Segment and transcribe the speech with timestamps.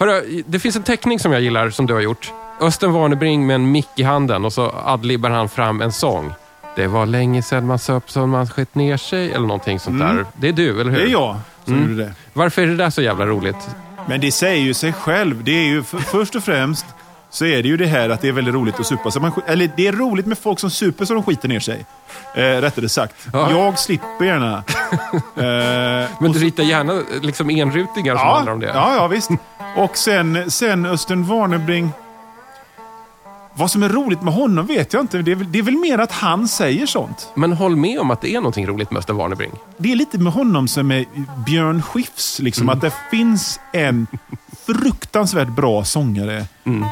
[0.00, 2.32] Hörru, det finns en teckning som jag gillar som du har gjort.
[2.60, 6.32] Östen Warnerbring med en mick i handen och så adlibbar han fram en sång.
[6.76, 10.24] Det var länge sedan man söp så man skett ner sig eller någonting sånt där.
[10.36, 10.98] Det är du, eller hur?
[10.98, 11.90] Det är jag som Mm.
[11.90, 12.12] gjorde det.
[12.32, 13.68] Varför är det där så jävla roligt?
[14.08, 15.44] Men det säger ju sig själv.
[15.44, 16.86] Det är ju för, först och främst
[17.30, 19.10] så är det ju det här att det är väldigt roligt att supa.
[19.10, 21.86] Så man, eller det är roligt med folk som super så de skiter ner sig.
[22.34, 23.14] Eh, rättare sagt.
[23.32, 23.50] Ja.
[23.50, 24.64] Jag slipper gärna.
[25.36, 28.66] Eh, Men du ritar gärna liksom enrutingar som handlar om det.
[28.66, 29.30] Ja, ja visst.
[29.76, 31.90] Och sen, sen Östen Warnerbring.
[33.60, 35.22] Vad som är roligt med honom vet jag inte.
[35.22, 37.28] Det är, väl, det är väl mer att han säger sånt.
[37.34, 39.50] Men håll med om att det är någonting roligt med Östen Warnerbring.
[39.76, 41.04] Det är lite med honom som med
[41.46, 42.38] Björn Skifs.
[42.38, 44.06] Liksom, Att det finns en
[44.66, 46.44] fruktansvärt bra sångare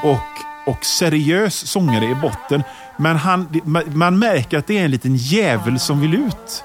[0.03, 2.63] och, och seriös sångare i botten.
[2.97, 6.65] Men han, man, märker att det är en liten jävel som vill ut.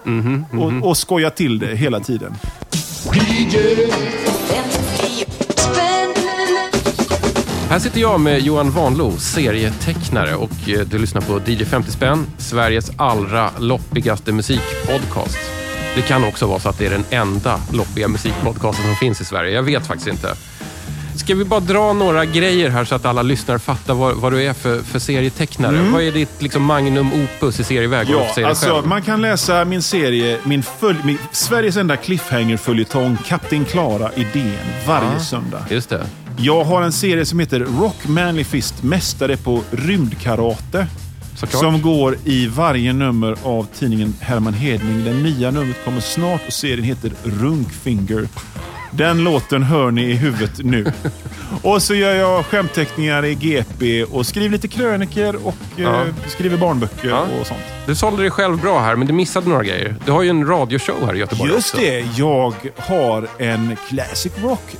[0.51, 2.35] Och, och skoja till det hela tiden.
[7.73, 12.25] Här sitter jag med Johan Vanlo, serietecknare och eh, du lyssnar på DJ 50 spänn,
[12.37, 15.37] Sveriges allra loppigaste musikpodcast.
[15.95, 19.25] Det kan också vara så att det är den enda loppiga musikpodcasten som finns i
[19.25, 19.51] Sverige.
[19.51, 20.35] Jag vet faktiskt inte.
[21.15, 24.43] Ska vi bara dra några grejer här så att alla lyssnare fattar vad, vad du
[24.43, 25.89] är för, för serietecknare?
[25.91, 28.07] Vad är ditt liksom, magnum opus i serieväg?
[28.09, 34.13] Ja, alltså man kan läsa min serie, min, följ, min Sveriges enda cliffhanger-följetong, Kapten Klara
[34.13, 35.65] i DN, varje söndag.
[35.69, 36.05] Just det.
[36.37, 40.87] Jag har en serie som heter Rock Manly Fist, mästare på rymdkarate.
[41.35, 41.61] Såklart.
[41.61, 45.03] Som går i varje nummer av tidningen Herman Hedning.
[45.03, 48.27] Det nya numret kommer snart och serien heter Runkfinger.
[48.91, 50.85] Den låten hör ni i huvudet nu.
[51.61, 56.01] och så gör jag skämtteckningar i GP och skriver lite kröniker och Ja.
[56.01, 57.25] eh, skriver barnböcker Ja.
[57.41, 57.59] och sånt.
[57.87, 59.95] Du sålde dig själv bra här, men du missade några grejer.
[60.05, 61.85] Du har ju en radioshow här i Göteborg Just också.
[61.87, 64.75] det, jag har en Classic Rock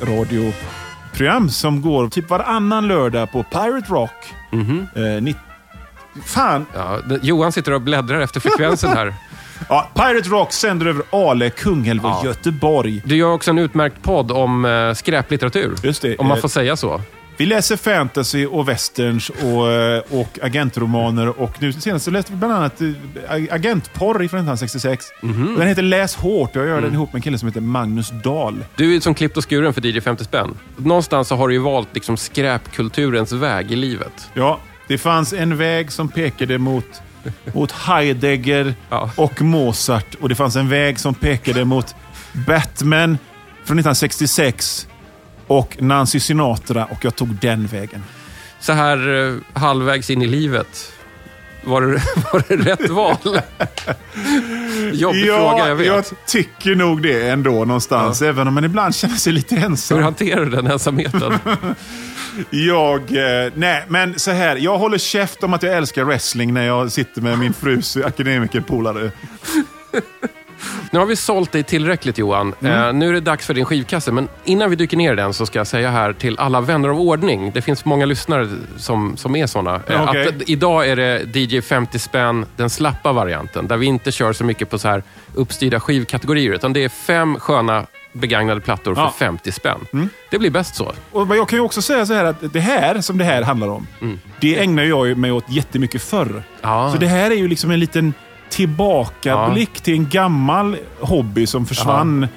[1.14, 4.34] radioprogram som går typ varannan lördag på Pirate Rock.
[4.52, 4.88] Mhm.
[4.96, 5.36] Eh, ni-
[6.26, 9.14] Fan, Ja, Johan sitter och bläddrar efter frekvensen här.
[9.70, 12.22] ja, Pirate Rock sänder över Ale, Kungälv och Ja.
[12.26, 13.02] Göteborg.
[13.06, 15.76] Du gör också en utmärkt podd om eh, skräplitteratur.
[15.84, 16.18] Just det.
[16.18, 17.02] Om man eh, får säga så.
[17.38, 22.38] Vi läser fantasy och westerns och, eh, och agentromaner och nu senast så läste vi
[22.38, 22.88] bland annat eh,
[23.52, 25.06] agentporr från 1966.
[25.22, 25.56] Mhm.
[25.60, 26.84] Den heter Läs hårt jag gör Mm.
[26.84, 28.66] den ihop med en kille som heter Magnus Dahl.
[28.76, 30.58] Du är som klippt och skuren för DJ 50 spänn.
[30.78, 34.30] Någonstans så har du ju valt liksom skräpkulturens väg i livet.
[34.34, 37.02] Ja, det fanns en väg som pekade mot,
[37.54, 39.12] mot Heidegger Ja.
[39.16, 40.16] och Mozart.
[40.22, 41.96] Och det fanns en väg som pekade mot
[42.34, 43.18] Batman
[43.66, 44.88] från 1966
[45.48, 46.86] och Nancy Sinatra.
[46.86, 48.04] Och jag tog den vägen.
[48.60, 50.94] Så här eh, halvvägs in i livet.
[51.64, 51.88] Var det,
[52.34, 53.18] var det rätt val?
[54.94, 55.88] Jobbig fråga, jag vet.
[55.88, 58.22] jag tycker nog det ändå någonstans.
[58.22, 60.04] Även om man ibland känner sig lite Hur ensam.
[60.04, 61.40] hanterar du den ensamheten?
[62.50, 64.56] Jag, eh, nej, men så här.
[64.56, 69.12] Jag håller käft om att jag älskar wrestling när jag sitter med min frus akademikerpolare.
[70.92, 72.54] Nu har vi sålt dig tillräckligt Johan.
[72.62, 72.84] Mm.
[72.88, 74.12] Eh, nu är det dags för din skivkasse.
[74.12, 76.90] Men innan vi dyker ner i den så ska jag säga här till alla vänner
[76.90, 77.52] av ordning.
[77.54, 79.82] Det finns många lyssnare som, som är såna.
[79.88, 80.28] Eh, okej.
[80.28, 83.68] att, idag är det DJ 50 spänn, den slappa varianten.
[83.68, 85.04] Där vi inte kör så mycket på så här
[85.34, 86.54] uppstyrda skivkategorier.
[86.54, 89.14] Utan det är fem sköna begagnade plattor för Ja.
[89.18, 89.80] 50 spänn.
[89.94, 90.10] Mm.
[90.32, 90.94] Det blir bäst så.
[91.12, 93.68] Och jag kan ju också säga så här att det här som det här handlar
[93.68, 93.88] om,
[94.40, 96.30] det ägnar jag mig åt jättemycket förr.
[96.30, 96.44] Mm.
[96.62, 96.92] Ja.
[96.94, 98.14] Så det här är ju liksom en liten
[98.54, 102.28] tillbakablick till en gammal hobby som försvann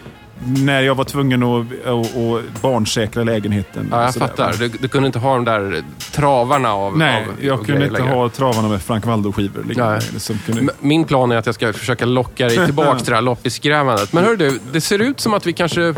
[0.45, 3.89] när jag var tvungen att, att, att barnsäkra lägenheten.
[3.91, 4.55] Ja, jag fattar.
[4.59, 5.83] Du, du kunde inte ha de där
[6.13, 8.15] travarna av Nej, av, jag kunde inte längre.
[8.15, 9.65] ha travarna med Frank Waldo-skivor.
[9.69, 10.01] liggande.
[10.13, 10.21] Nej.
[10.21, 10.73] Som kunde...
[10.81, 14.13] Min plan är att jag ska försöka locka dig tillbaka till det här loppisgrävandet.
[14.13, 15.95] Men hör du, det ser ut som att vi kanske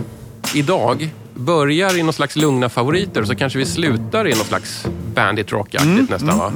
[0.55, 4.87] idag börjar i någon slags lugna favoriter och så kanske vi slutar i någon slags
[5.15, 6.53] bandit rock-aktigt nästan va?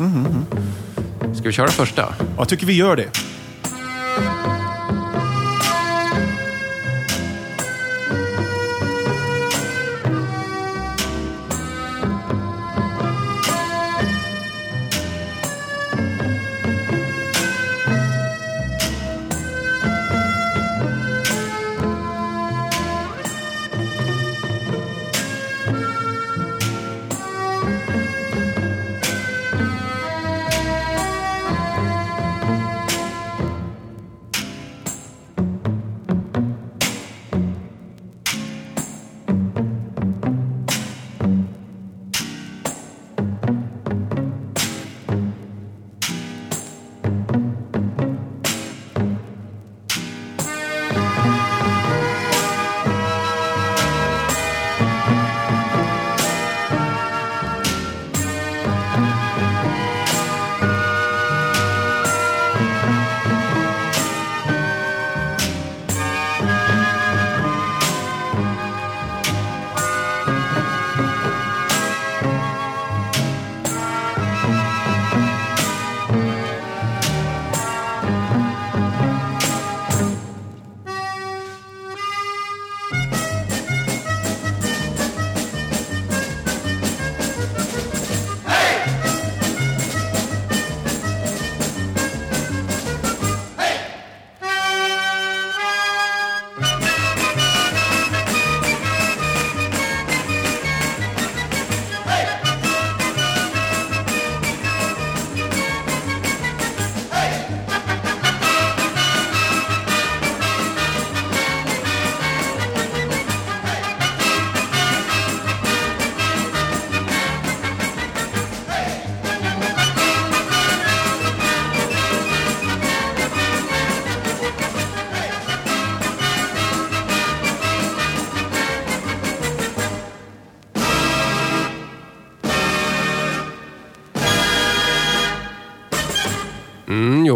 [1.34, 2.15] Ska vi köra första?
[2.39, 3.31] Jag tycker vi gör det.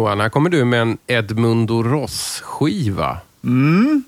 [0.07, 3.17] Johan, här kommer du med en Edmundo Ross-skiva.
[3.41, 4.03] Kan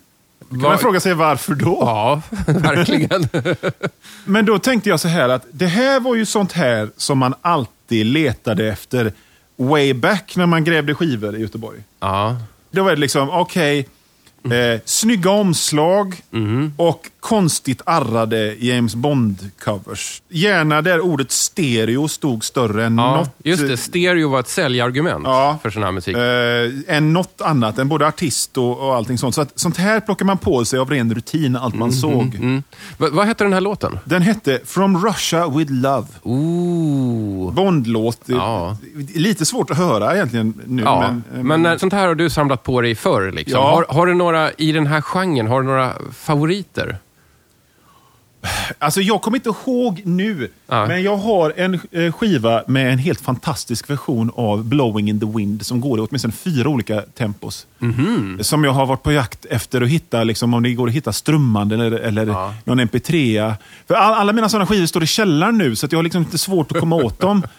[0.50, 1.78] Vad- man fråga sig varför då?
[1.82, 3.28] Ja, verkligen.
[4.26, 7.34] Men då tänkte jag så här att det här var ju sånt här som man
[7.42, 9.14] alltid letade efter
[9.58, 11.80] way back när man grävde skivor i Göteborg.
[12.00, 12.38] ja.
[12.72, 13.88] Då var det liksom, okej,
[14.44, 16.16] eh, snygga omslag
[16.78, 20.22] och konstigt arrade James Bond-covers.
[20.30, 23.16] Gärna där ordet stereo stod större än ja.
[23.16, 23.30] något.
[23.44, 25.60] Just det, stereo var ett säljargument Ja.
[25.64, 26.18] för sån här musik.
[26.18, 29.36] Eh, än något annat, än både artist och, och allting sånt.
[29.36, 32.36] Så att, sånt här plockar man på sig av ren rutin, allt man såg.
[32.36, 32.64] Mm.
[32.98, 34.00] Va, vad heter den här låten?
[34.06, 36.08] Den hette From Russia with Love.
[36.24, 37.54] Ooh.
[37.54, 38.22] Bondlåt.
[38.26, 38.78] Ja.
[39.16, 40.84] Lite svårt att höra egentligen nu.
[40.84, 43.32] Ja, men, men, eh, när, sånt här har du samlat på dig förr.
[43.32, 43.60] Liksom.
[43.60, 43.72] Ja.
[43.72, 46.98] Har, har du några, i den här genren, har du några favoriter?
[48.80, 50.86] Alltså jag kommer inte ihåg nu, Ja.
[50.88, 55.26] men jag har en eh, skiva med en helt fantastisk version av Blowing in the
[55.26, 57.68] Wind som går i åtminstone fyra olika tempos.
[57.80, 58.38] Mhm.
[58.42, 61.14] Som jag har varit på jakt efter att hitta, liksom, om det går att hitta
[61.14, 62.54] strömmande eller, eller Ja.
[62.64, 63.54] någon mp3.
[63.88, 66.22] För all, alla mina sådana skivor står i källaren nu, så att jag har liksom
[66.24, 67.44] lite svårt att komma åt dem.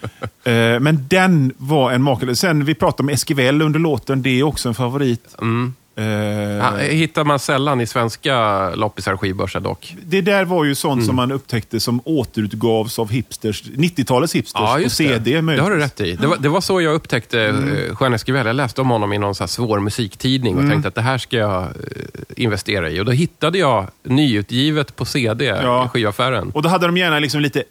[0.44, 2.38] Eh, men den var en makalös.
[2.41, 5.35] Sen vi pratade om Esquivel under låten, det är också en favorit.
[5.41, 5.75] Mm.
[5.97, 6.05] Eh,
[6.61, 9.97] Ja, hittar man sällan i svenska loppisar och skivbörsar dock.
[10.05, 11.07] Det där var ju sånt Mm.
[11.07, 15.41] som man upptäckte som återutgavs av hipsters, 90-talets hipsters Ja, på CD.
[15.41, 15.55] det.
[15.57, 16.13] Det har du rätt i.
[16.17, 17.97] Det var, det var så jag upptäckte mm.
[18.01, 18.47] Jean Esquivel.
[18.47, 21.37] Jag läste om honom i någon så svår musiktidning och tänkte att det här ska
[21.37, 21.69] jag eh,
[22.37, 23.01] investera i.
[23.01, 25.85] Och då hittade jag nyutgivet på CD Ja.
[25.85, 26.51] i skivaffären.
[26.55, 27.65] Och då hade de gärna liksom lite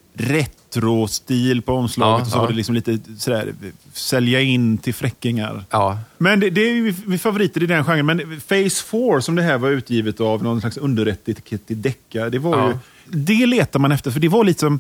[0.75, 2.41] retro-stil på omslaget Ja, och så ja.
[2.41, 3.53] var det liksom lite sådär,
[3.93, 5.63] sälja in till fräckingar.
[5.69, 8.05] Ja, Men det, det är ju vi favoriter i den genren.
[8.05, 12.39] Men Phase 4 som det här var utgivet av, någon slags underetikett i deckare, det
[12.39, 12.77] var ju...
[13.05, 14.79] Det letar man efter, för det var lite som...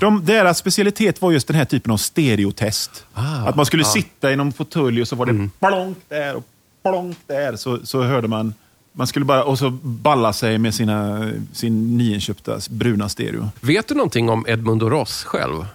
[0.00, 3.04] De, deras specialitet var just den här typen av stereotest.
[3.14, 5.50] Ah, att man skulle sitta i någon fåtölj och så var det Mm.
[5.60, 6.44] plonk där och
[6.82, 7.56] plonk där.
[7.56, 8.54] Så, så hörde man...
[8.92, 13.48] Man skulle bara, och så balla sig med sina, sin nyinköpta bruna stereo.
[13.60, 15.66] Vet du någonting om Edmundo Ross själv?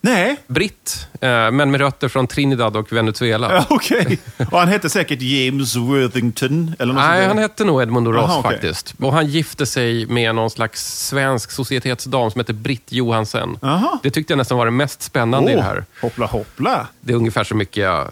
[0.00, 3.52] Nej, Britt, eh, men med rötter från Trinidad och Venezuela.
[3.54, 4.18] ja, okej.
[4.50, 6.74] Och han hette säkert James Worthington.
[6.78, 8.52] Eller något Nej, han hette nog Edmundo Ross Jaha, okej.
[8.52, 8.94] faktiskt.
[8.98, 13.58] Och han gifte sig med någon slags svensk societetsdam som heter Britt Johansen.
[13.62, 13.98] Jaha.
[14.02, 15.84] Det tyckte jag nästan var det mest spännande i det här.
[16.02, 16.86] Hoppla hoppla.
[17.00, 18.08] Det är ungefär så mycket jag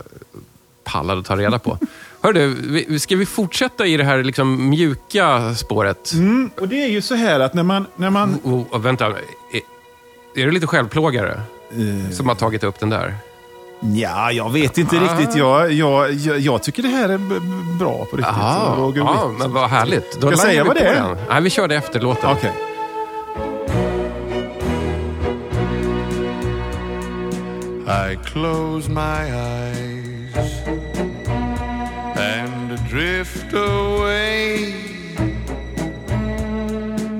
[0.85, 1.79] pallade att ta reda på.
[2.21, 6.13] Hörru, ska vi fortsätta i det här liksom mjuka spåret?
[6.13, 7.87] Mm, och det är ju så här att när man...
[7.97, 9.13] När man Oh, oh, vänta, är,
[10.43, 11.33] är du lite självplågare
[11.71, 13.15] eh, som har tagit upp den där?
[13.95, 15.03] ja, jag vet inte Ah.
[15.19, 15.37] riktigt.
[15.37, 17.19] Jag, jag, jag, jag tycker det här är
[17.79, 18.35] bra på riktigt.
[18.37, 19.39] Ja, Witt.
[19.39, 20.13] men vad härligt.
[20.13, 20.95] Då Ska jag säga vad det är?
[20.95, 21.17] den.
[21.29, 22.31] Nej, vi kör det efter låten.
[22.31, 22.53] Okej.
[28.11, 30.35] I close my eyes
[33.27, 34.73] drift away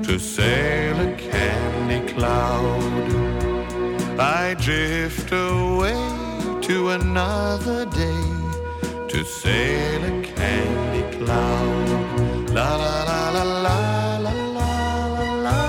[0.03, 3.05] to sail a candy cloud.
[4.19, 5.99] I drift away
[6.61, 8.23] to another day
[9.09, 12.49] to sail a candy cloud.
[12.51, 13.93] La la la la la la
[14.25, 15.59] la la la.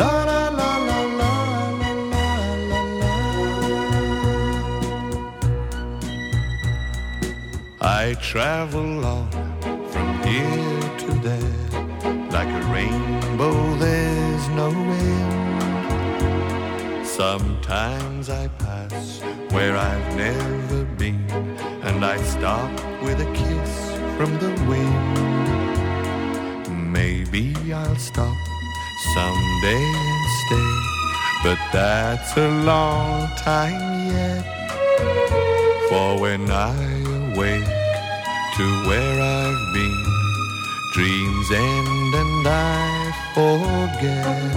[0.00, 1.66] La la la la la la
[7.80, 9.25] I travel on
[22.16, 23.72] I stop with a kiss
[24.16, 25.16] from the wind.
[26.90, 28.38] Maybe I'll stop
[29.14, 30.72] someday and stay,
[31.44, 34.44] but that's a long time yet.
[35.90, 36.74] For when I
[37.34, 37.74] awake
[38.56, 40.04] to where I've been,
[40.94, 44.56] dreams end and I forget.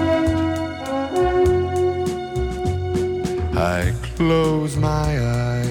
[3.58, 5.69] I close my eyes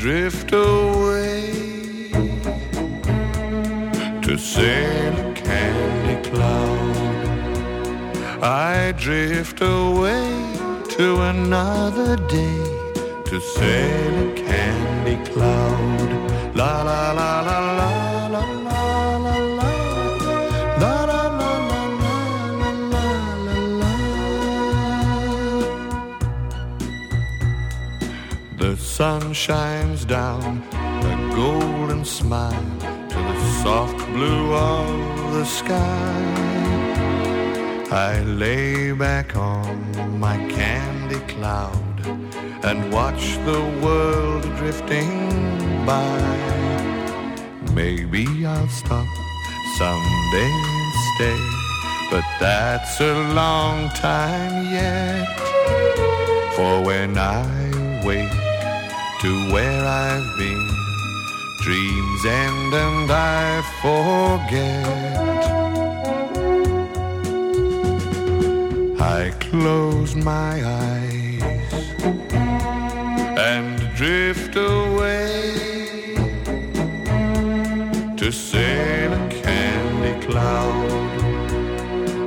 [0.00, 1.52] drift away
[4.22, 6.96] to sail a candy cloud.
[8.42, 10.24] I drift away
[10.96, 12.62] to another day
[13.26, 16.10] to sail a candy cloud.
[16.56, 17.69] La la la la la
[29.00, 32.70] sun shines down a golden smile
[33.08, 36.12] to the soft blue of the sky.
[37.90, 39.74] I lay back on
[40.20, 41.96] my candy cloud
[42.62, 45.16] and watch the world drifting
[45.86, 46.20] by.
[47.72, 49.08] Maybe I'll stop
[49.78, 51.42] someday and stay,
[52.10, 55.26] but that's a long time yet.
[56.54, 57.46] For when I
[58.04, 58.49] wake
[59.20, 60.66] to where I've been,
[61.60, 64.86] dreams end and I forget.
[68.98, 71.42] I close my eyes
[73.38, 76.14] and drift away
[78.16, 80.90] to sail a candy cloud.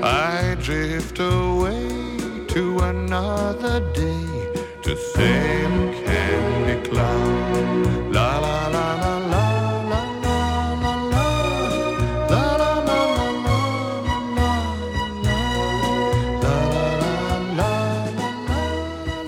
[0.04, 1.88] I drift away
[2.50, 4.43] to another day
[4.84, 9.14] To ser och händig clown La la la la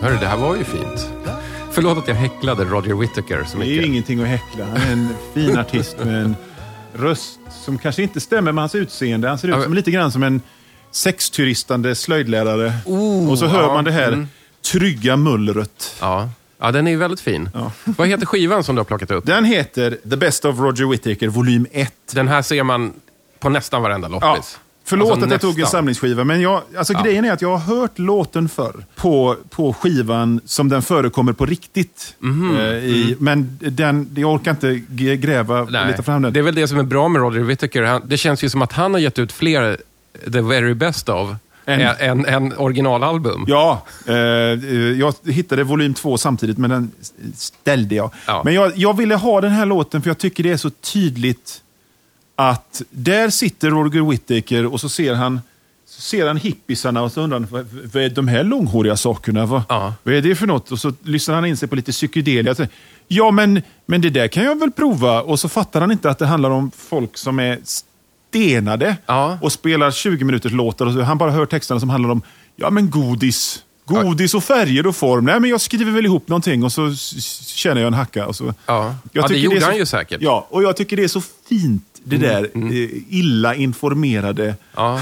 [0.02, 1.10] Hörru, det här var ju fint.
[1.72, 3.74] Förlåt att jag häcklade Roger Whittaker så mycket.
[3.74, 4.66] Det är ju ingenting att häckla.
[4.66, 6.36] Han är en fin artist med en
[6.94, 9.28] röst som kanske inte stämmer med hans utseende.
[9.28, 10.42] Han ser ut som lite grann som en
[10.92, 12.74] sexturistande slöjdlärare.
[12.86, 14.08] Oh, och så hör ja, man det här.
[14.08, 14.28] Mm
[14.72, 15.96] trygga mullret.
[16.02, 16.30] Ja.
[16.60, 17.50] ja, den är väldigt fin.
[17.54, 17.72] Ja.
[17.84, 19.26] Vad heter skivan som du har plockat upp?
[19.26, 21.94] Den heter The Best of Roger Whittaker volym 1.
[22.14, 22.94] Den här ser man
[23.40, 24.32] på nästan varenda Ja.
[24.34, 24.60] loppis.
[24.88, 25.78] Förlåt Alltså att jag tog en nästan.
[25.80, 30.42] samlingsskiva, men jag, alltså grejen är att jag har hört låten förr på, på skivan
[30.46, 32.16] som den förekommer på riktigt.
[32.20, 32.58] Mhm.
[32.58, 34.82] Eh, i, Men den, jag orkar inte
[35.16, 36.34] gräva och leta fram den.
[36.34, 37.84] Det är väl det som är bra med Roger Whittaker.
[37.84, 39.78] Han, det känns ju som att han har gett ut fler
[40.34, 41.30] The Very Best of
[41.66, 43.46] En- än, än originalalbum.
[43.48, 44.16] Ja, eh,
[45.00, 46.92] jag hittade volym två samtidigt, men den
[47.36, 48.12] ställde jag.
[48.28, 48.42] Ja.
[48.46, 51.62] Men jag, jag ville ha den här låten för jag tycker det är så tydligt
[52.36, 55.42] att där sitter Roger Whittaker och så ser han
[55.88, 59.46] så ser han hippisarna och så undrar han, vad, vad är de här långhåriga sakerna?
[59.46, 59.94] Vad, Ja.
[60.04, 60.72] vad är det för något?
[60.72, 62.56] Och så lyssnar han in sig på lite psykedelia.
[63.08, 65.22] Ja, men, men det där kan jag väl prova.
[65.22, 67.60] Och så fattar han inte att det handlar om folk som är
[68.36, 69.38] stenade Ja.
[69.42, 70.86] och spelar 20 minuters låtar.
[70.86, 72.22] Och så, han bara hör texterna som handlar om
[72.56, 73.62] ja, men godis.
[73.88, 75.26] Godis och färger och form.
[75.26, 76.96] Nej, men jag skriver väl ihop någonting och så
[77.56, 78.28] känner jag en hacka.
[78.28, 78.54] Och så.
[78.66, 78.96] Ja.
[79.12, 80.12] Jag Ja, det gjorde är så, han ju säkert.
[80.22, 84.56] Mm, Ja, och jag tycker det är så fint det där eh, illa informerade.
[84.76, 85.02] Ja.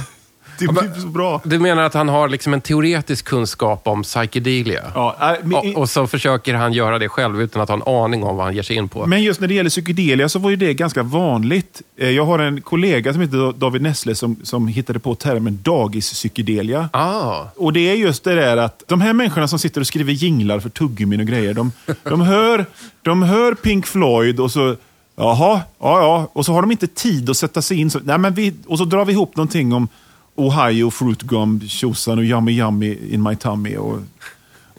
[0.60, 1.42] Det blir så bra.
[1.44, 4.82] Du menar att han har liksom en teoretisk kunskap om psychedelia?
[4.96, 7.84] Ja, äh, men, Och, och så försöker han göra det själv utan att ha en
[8.04, 9.06] aning om vad han ger sig in på.
[9.06, 11.82] men just när det gäller psykedelia så var ju det ganska vanligt.
[11.98, 16.90] Eh, Jag har en kollega som heter David Nessle som, som hittade på termen dagispsykedelia.
[16.94, 20.14] Ah, Och det är just det där att de här människorna som sitter och skriver
[20.14, 21.72] jinglar för tuggummin och grejer, de,
[22.04, 22.66] de, hör,
[23.02, 24.76] de hör Pink Floyd och så,
[25.16, 27.90] jaha, ja ja, och så har de inte tid att sätta sig in.
[27.90, 29.88] Så, nej, men vi, och så drar vi ihop någonting om
[30.36, 33.76] Ohio, Fruit Gum, tjosan och Yummy Yummy in my tummy.
[33.78, 34.00] Och,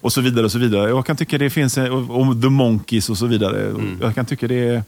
[0.01, 0.45] och så vidare.
[0.45, 0.89] och så vidare.
[0.89, 3.73] Jag kan tycka det finns, en- och, och The Monkeys och så vidare.
[3.73, 4.83] Och Jag kan tycka det är,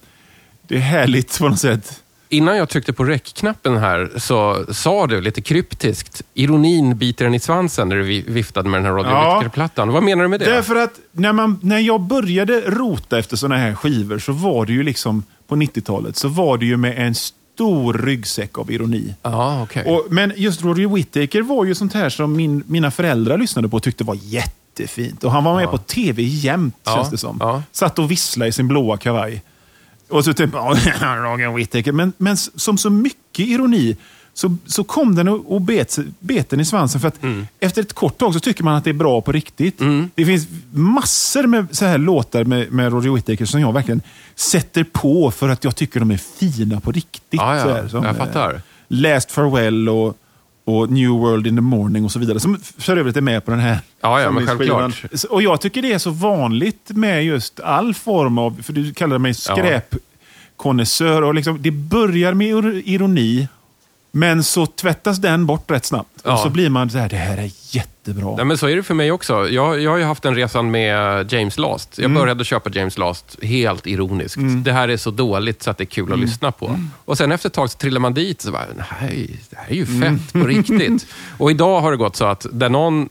[0.68, 2.02] det är härligt på något sätt.
[2.28, 7.40] innan jag tryckte på räckknappen här så sa du lite kryptiskt, ironin biter en i
[7.40, 9.35] svansen när du vi- viftade med den här Roger Ja.
[9.38, 9.88] Whittaker-plattan.
[9.92, 10.46] Vad menar du med det?
[10.46, 14.73] Därför att när, man, när jag började rota efter såna här skivor så var det
[14.73, 17.14] ju liksom på 90-talet så var det ju med en
[17.56, 19.14] stor ryggsäck av ironi.
[19.22, 19.84] Ja, okej.
[19.84, 23.76] Och, men just Roger Whittaker var ju sånt här som min, mina föräldrar lyssnade på
[23.76, 25.25] och tyckte var jättefint.
[25.25, 25.70] Och han var med Ja.
[25.70, 27.36] på tv jämt, Ja, känns det som.
[27.40, 27.62] ja.
[27.72, 29.42] Satt och visslade i sin blåa kavaj.
[30.08, 31.92] Och så typ, Roger Whittaker.
[31.92, 33.96] Men, men som så mycket ironi
[34.36, 37.00] så, så kom den och, och bet, bet den i svansen.
[37.00, 37.46] För att Mm.
[37.60, 39.78] efter ett kort tag så tycker man att det är bra på riktigt.
[40.14, 44.02] Det finns massor med så här låtar med, med Roger Whittaker som jag verkligen
[44.34, 47.20] sätter på för att jag tycker de är fina på riktigt.
[47.40, 47.62] Ja, ja.
[47.62, 48.60] så här, som, Jag eh, fattar.
[48.88, 50.16] Last Farewell och,
[50.64, 52.40] och New World in the Morning och så vidare.
[52.40, 55.04] Som för övrigt är med på den här Ja, ja, men självklart.
[55.30, 59.18] Och jag tycker det är så vanligt med just all form av, för du kallar
[59.18, 61.22] mig skräpkonnässör.
[61.22, 63.48] Och liksom, det börjar med ir- ironi,
[64.16, 66.11] men så tvättas den bort rätt snabbt.
[66.25, 66.32] Ja.
[66.32, 68.37] Och så blir man så här, det här är jättebra.
[68.37, 69.49] Nej, men så är det för mig också.
[69.49, 71.99] Jag, jag har ju haft den resan med James Last.
[71.99, 72.12] Mm.
[72.12, 74.38] Jag började köpa James Last helt ironiskt.
[74.64, 76.14] Det här är så dåligt så att det är kul Mm.
[76.14, 76.80] att lyssna på.
[77.04, 78.64] Och sen efter ett tag så trillar man dit och så bara,
[79.00, 80.18] nej, det här är ju Mm.
[80.18, 81.06] fett på riktigt.
[81.38, 83.08] Och idag har det gått så att där någon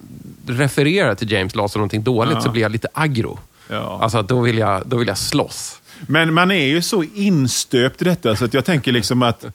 [0.48, 3.40] refererar till James Last som någonting dåligt så blir jag lite aggro.
[3.70, 4.00] Ja.
[4.02, 5.82] Alltså då vill, jag, då vill jag slåss.
[6.08, 9.46] Men man är ju så instöpt i detta så att jag tänker liksom att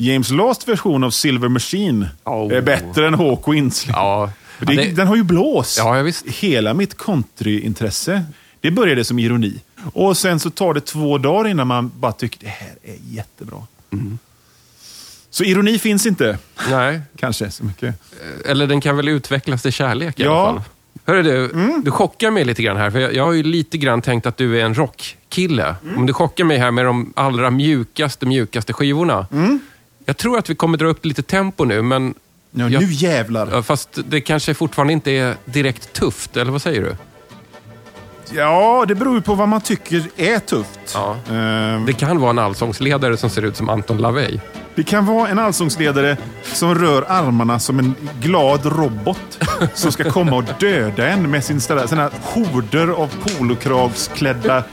[0.00, 2.52] James Last version av Silver Machine Oh.
[2.54, 3.86] är bättre än Hawkins.
[3.88, 5.78] Ja, Det, ja, det- Den har ju blås.
[5.78, 6.04] Ja.
[6.26, 8.22] Hela mitt countryintresse,
[8.60, 9.60] det började som ironi.
[9.92, 13.58] Och sen så tar det två dagar innan man bara tycker det här är jättebra.
[13.92, 14.18] Mm.
[15.30, 16.38] Så ironi finns inte,
[16.70, 17.00] nej.
[17.16, 17.94] kanske, så mycket.
[18.46, 20.62] Eller den kan väl utvecklas till kärlek i alla fall.
[21.06, 21.82] Hörru du, Mm.
[21.84, 22.90] du chockar mig lite grann här.
[22.90, 25.74] För jag, jag har ju lite grann tänkt att du är en rockkille.
[25.84, 25.98] Mm.
[25.98, 29.26] Om du chockar mig här med de allra mjukaste, mjukaste skivorna.
[29.32, 29.60] Mm.
[30.04, 32.14] Jag tror att vi kommer dra upp lite tempo nu, men
[32.52, 33.62] Ja, Jag- nu jävlar.
[33.62, 36.96] fast det kanske fortfarande inte är direkt tufft, eller vad säger du?
[38.36, 40.80] Ja, det beror ju på vad man tycker är tufft.
[40.94, 41.16] Ja.
[41.30, 44.38] Ehm, Det kan vara en allsångsledare som ser ut som Anton LaVey.
[44.80, 49.38] Det kan vara en allsångsledare som rör armarna som en glad robot
[49.74, 54.64] som ska komma och döda en med sin ställa, sina horder av polokravsklädda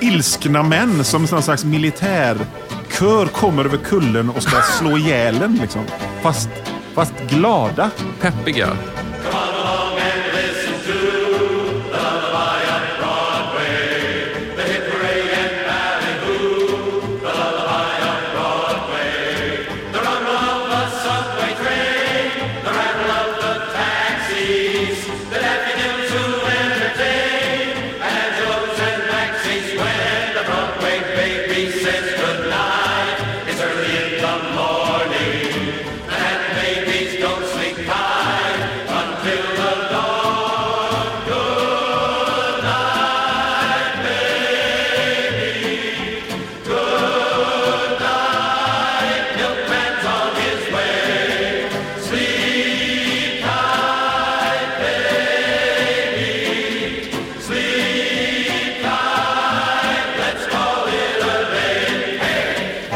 [0.00, 5.54] ilskna män som någon slags militärkör kommer över kullen och ska slå ihjäl en.
[5.54, 5.82] Liksom.
[6.22, 6.48] Fast,
[6.94, 7.90] fast glada.
[8.20, 8.68] Peppiga.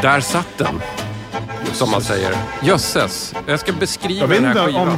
[0.09, 0.81] Där satt den,
[1.73, 2.35] som man säger.
[2.63, 4.87] Jösses, jag ska beskriva Jag vet den inte här skivan.
[4.87, 4.97] om,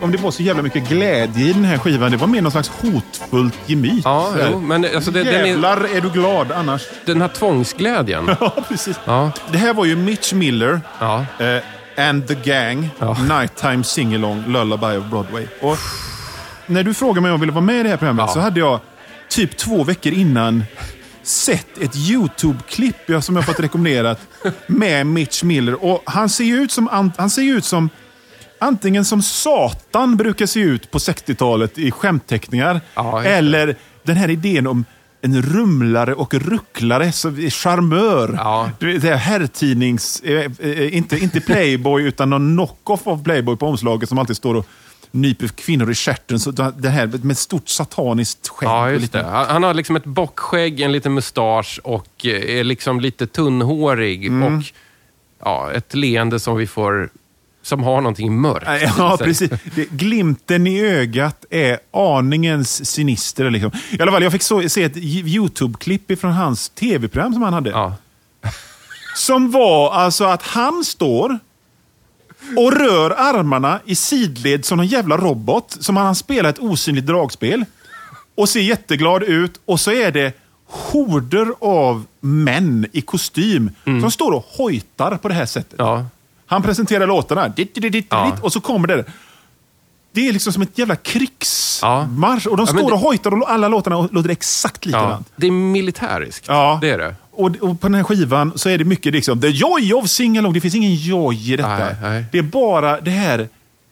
[0.00, 2.10] om det var så jävla mycket glädje i den här skivan.
[2.10, 4.04] Det var mer någon slags hotfullt gemyt.
[4.04, 6.82] Ja, jo, men alltså det, den, är, Jävlar är du glad annars.
[7.04, 8.30] den här tvångsglädjen.
[8.40, 9.00] Ja, precis.
[9.04, 11.24] Ja, Det här var ju Mitch Miller ja.
[11.38, 13.16] eh, and the Gang, Ja.
[13.38, 15.46] Nighttime Singalong, Lullaby of Broadway.
[15.60, 15.76] Och
[16.66, 18.34] när du frågade mig om jag ville vara med i det här programmet Ja.
[18.34, 18.80] så hade jag
[19.28, 20.64] typ två veckor innan
[21.22, 24.20] sett ett YouTube-klipp jag- som jag fått rekommenderat
[24.66, 25.84] med Mitch Miller.
[25.84, 27.90] Och han ser ju ut som, an- han ser ut som
[28.60, 32.80] antingen som Satan brukar se ut på 60-talet i skämtteckningar.
[32.94, 34.84] Ja, eller den här idén om
[35.22, 38.34] en rumlare och rucklare, så charmör.
[38.36, 38.70] Ja.
[38.78, 40.20] Det här herrtidnings...
[40.20, 44.54] Eh, eh, inte, inte Playboy, utan någon knock-off av Playboy på omslaget som alltid står
[44.54, 44.66] och
[45.10, 46.40] nyper kvinnor i stjärten.
[46.40, 48.68] Så det här med ett stort sataniskt skägg.
[48.68, 49.22] Ja, just det.
[49.22, 54.26] Han har liksom ett bockskägg, en liten mustasch och eh, är liksom lite tunnhårig.
[54.26, 54.56] Mm.
[54.58, 54.64] Och
[55.44, 57.10] ja, ett leende som vi får...
[57.62, 59.50] Som har någonting mörkt Ja, precis.
[59.74, 63.50] Det, glimten i ögat är aningens sinister.
[63.50, 63.70] Liksom.
[63.90, 67.70] I alla fall, jag fick så, se ett YouTube-klipp från hans tv-program som han hade.
[67.70, 67.94] Ja.
[69.16, 71.38] Som var alltså att han står
[72.56, 75.76] och rör armarna i sidled som en jävla robot.
[75.80, 77.64] Som han spelar ett osynligt dragspel.
[78.34, 79.60] Och ser jätteglad ut.
[79.64, 80.32] Och så är det
[80.66, 85.80] horder av män i kostym som står och hojtar på det här sättet.
[85.80, 85.92] Mm.
[85.92, 86.06] Ja.
[86.46, 87.48] Han presenterar låtarna.
[87.48, 88.36] Ditt, ditt, ditt, Ja.
[88.42, 89.04] och så kommer det.
[90.12, 92.46] Det är liksom som ett jävla krigsmarsch.
[92.46, 94.88] Och de Ja, står det- och hojtar och alla låtarna låter exakt ja.
[94.88, 95.32] likadant.
[95.36, 96.44] Det är militäriskt.
[96.48, 96.78] Ja.
[96.80, 97.14] Det är det.
[97.40, 100.52] Och, och på den här skivan så är det mycket liksom, the joy of singalong.
[100.52, 101.68] Det finns ingen joy i detta.
[101.78, 102.24] Nej, nej.
[102.32, 103.48] Det är bara det här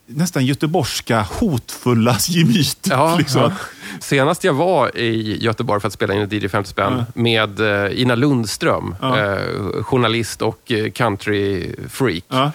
[0.06, 2.87] nästan göteborgska hotfulla gemytet.
[2.90, 3.42] Ja, liksom.
[3.42, 3.52] ja.
[4.00, 8.00] Senast jag var i Göteborg för att spela in ett DJ 50 spänn med eh,
[8.00, 9.18] Ina Lundström, Ja.
[9.18, 9.38] eh,
[9.82, 12.52] journalist och eh, country-freak.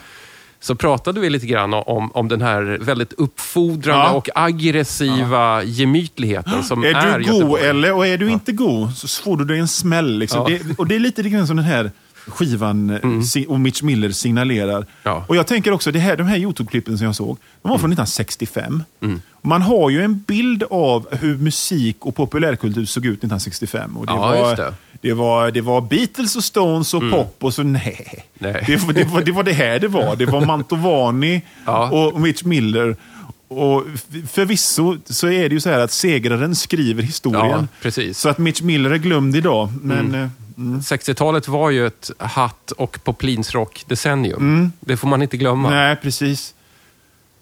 [0.64, 0.68] Ja.
[0.68, 4.12] Så pratade vi lite grann om, om den här väldigt uppfordrande Ja.
[4.12, 7.64] och aggressiva gemytligheten som är, Är du god Göteborg.
[7.64, 10.18] eller, och är du inte god så får du dig en smäll.
[10.20, 10.46] Liksom.
[10.52, 10.58] Ja.
[10.64, 11.92] Det, och det är lite grann som den här
[12.28, 14.76] skivan eh, si- och Mitch Miller signalerar.
[14.78, 14.88] Mm.
[15.04, 15.26] Ja.
[15.28, 17.92] Och jag tänker också, det här, de här YouTube-klippen som jag såg, de var från
[17.92, 18.84] 1965.
[19.02, 19.22] Mm.
[19.42, 23.98] Man har ju en bild av hur musik och populärkultur såg ut 1965.
[23.98, 25.10] Och det, Ja, var, det.
[25.12, 25.18] Mm.
[25.24, 28.26] Var, det var Beatles och Stones och pop och så nej.
[28.40, 28.64] Nej.
[28.68, 30.16] Det, var- det, var, det var det här det var.
[30.16, 31.90] Det var Mantovani Ja.
[31.90, 32.96] och Mitch Miller.
[33.48, 33.84] Och
[34.32, 37.68] förvisso så är det ju så här att segraren skriver historien.
[37.84, 37.92] Ja.
[38.14, 39.70] Så att Mitch Miller är glömd idag.
[39.82, 44.72] Men eh, 60-talet var ju ett hatt och poplinsrock-decennium.
[44.80, 45.68] Det får man inte glömma.
[45.68, 45.80] Mm.
[45.80, 46.54] nej, precis.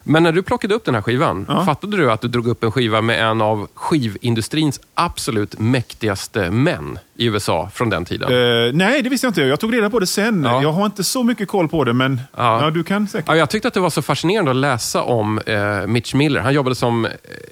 [0.04, 1.64] Men när du plockade upp den här skivan, Ja.
[1.64, 6.98] fattade du att du drog upp en skiva med en av skivindustrins absolut mäktigaste män
[7.16, 8.32] i USA från den tiden?
[8.32, 9.42] Eh, nej, det visste jag inte.
[9.42, 10.44] Jag tog reda på det sen.
[10.44, 10.62] Ja.
[10.62, 12.70] Jag har inte så mycket koll på det, men Ja.
[12.70, 13.28] du kan säkert.
[13.28, 16.40] Ja, jag tyckte att det var så fascinerande att läsa om eh, Mitch Miller.
[16.40, 17.04] Han jobbade som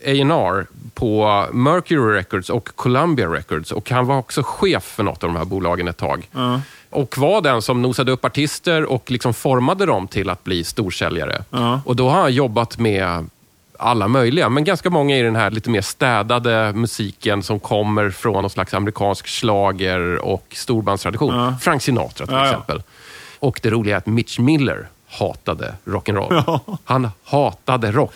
[0.06, 3.72] A&R på Mercury Records och Columbia Records.
[3.72, 6.28] Och han var också chef för något av de här bolagen ett tag.
[6.32, 6.60] Ja.
[6.90, 11.44] Och var den som nosade upp artister och liksom formade dem till att bli storsäljare.
[11.50, 11.81] Ja.
[11.85, 13.26] Och då har han jobbat med
[13.79, 18.42] alla möjliga, men ganska många i den här lite mer städade musiken som kommer från
[18.42, 21.35] någon slags amerikansk slager och storbandstradition.
[21.35, 21.57] Ja.
[21.61, 22.83] Frank Sinatra till Ja, exempel.
[23.38, 26.42] Och det roliga är att Mitch Miller hatade rock'n'roll.
[26.46, 26.79] Ja.
[26.85, 28.12] Han hatade rock.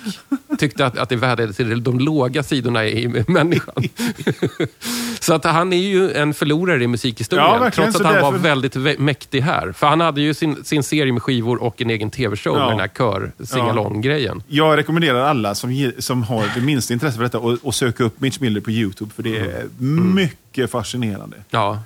[0.58, 3.74] Tyckte att, att det värde till de låga sidorna i människan.
[5.20, 7.46] Så att han är ju en förlorare i musikhistorien.
[7.62, 9.72] Ja, trots att han var därför- väldigt vä- mäktig här.
[9.72, 12.60] För han hade ju sin, sin serie med skivor och en egen tv-show Ja.
[12.62, 14.42] med den här kör singalong-grejen.
[14.48, 18.20] Jag rekommenderar alla som, som har det minsta intresse för detta att att söka upp
[18.20, 19.10] Mitch Miller på YouTube.
[19.16, 20.14] För det är Mm.
[20.14, 21.36] mycket fascinerande.
[21.50, 21.78] Ja.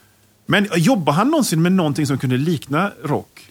[0.51, 3.47] Men jobbar han någonsin med någonting som kunde likna rock?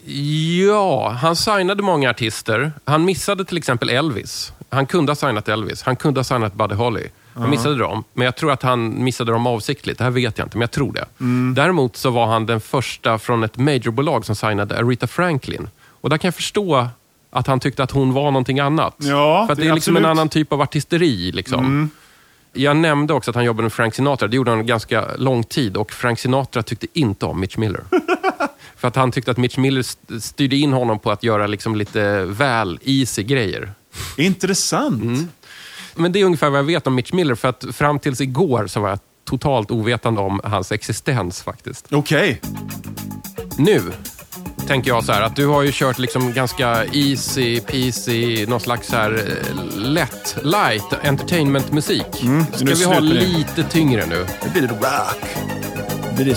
[0.67, 2.71] Ja, han signade många artister.
[2.85, 4.53] Han missade till exempel Elvis.
[4.69, 5.83] Han kunde ha signat Elvis.
[5.83, 7.03] Han kunde ha signat Buddy Holly.
[7.33, 9.97] Han missade dem, men jag tror att han missade dem avsiktligt.
[9.97, 11.05] Det här vet jag inte, men jag tror det.
[11.61, 15.69] Däremot så var han den första från ett majorbolag som signade Aretha Franklin.
[16.01, 16.87] Och där kan jag förstå
[17.31, 18.95] att han tyckte att hon var någonting annat.
[18.97, 20.17] Ja, För det det- är liksom en absolut.
[20.17, 21.31] annan typ av artisteri.
[21.31, 21.89] Liksom.
[22.57, 24.27] Jag nämnde också att han jobbade med Frank Sinatra.
[24.27, 27.83] Det gjorde han ganska lång tid och Frank Sinatra tyckte inte om Mitch Miller.
[28.75, 31.75] För att han tyckte att Mitch Miller st- styrde in honom på att göra liksom
[31.75, 33.71] lite väl easy grejer.
[34.17, 35.03] Intressant.
[35.03, 35.27] Mm.
[35.95, 37.35] Men det är ungefär vad jag vet om Mitch Miller.
[37.35, 41.87] För att fram tills igår så var jag totalt ovetande om hans existens faktiskt.
[41.93, 42.41] Okej.
[43.57, 43.81] Nu
[44.67, 48.91] tänker jag så här att du har ju kört liksom ganska easy peasy, någon slags
[48.91, 52.05] här eh, lätt, light entertainment-musik.
[52.53, 53.01] Ska nu vi ha det.
[53.01, 54.25] lite tyngre nu?
[54.43, 55.25] Nu blir det rock.
[56.09, 56.35] Nu blir det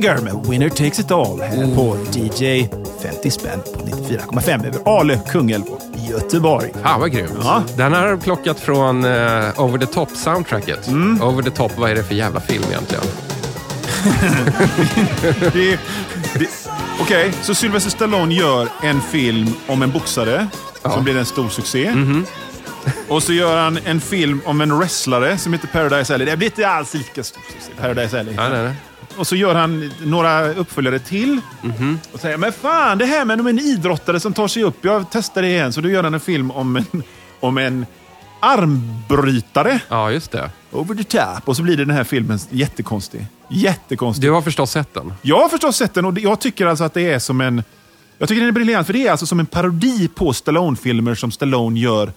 [0.00, 2.68] Hager med Winner Takes It All här på DJ
[3.02, 6.72] 50 spänn på 94,5 över Ale Kungälv och Göteborg.
[6.82, 7.30] Fan vad grymt.
[7.42, 7.62] Ja.
[7.76, 10.88] Den här har jag plockat från eh, Over the Top-soundtracket.
[10.88, 11.22] Mm.
[11.22, 13.04] Over the Top, vad är det för jävla film egentligen?
[15.52, 15.78] Det,
[16.34, 16.48] det,
[17.00, 20.46] Okej, så Sylvester Stallone gör en film om en boxare
[20.82, 21.90] som blir en stor succé.
[21.90, 22.26] Mhm.
[23.08, 26.26] Och så gör han en film om en wrestlare som heter Paradise Alley.
[26.26, 27.72] Det blir inte alls lika stor succé.
[27.80, 28.36] Paradise Alley.
[28.36, 28.74] Nej, nej, nej.
[29.16, 31.40] Och så gör han några uppföljare till.
[31.62, 31.98] Mhm.
[32.12, 34.84] Och säger, men fan, det här med en idrottare som tar sig upp.
[34.84, 35.72] Jag testar det igen.
[35.72, 37.02] Så då gör han en film om en,
[37.40, 37.86] om en
[38.40, 39.80] armbrytare.
[39.88, 40.50] Ja, just det.
[40.72, 41.48] Over the top.
[41.48, 43.26] Och så blir det den här filmen jättekonstig.
[43.50, 44.28] Jättekonstig.
[44.28, 45.12] Du har förstås sett den?
[45.22, 47.62] Jag har förstås sett den och jag tycker alltså att det är som en...
[48.18, 51.30] Jag tycker den är briljant, för det är alltså som en parodi på Stallone-filmer som
[51.30, 52.12] Stallone gör